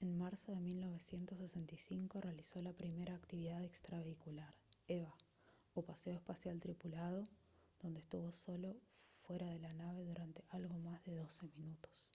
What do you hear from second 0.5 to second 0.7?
de